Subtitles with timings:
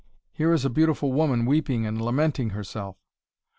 [0.31, 2.97] here is a beautiful woman weeping and lamenting herself."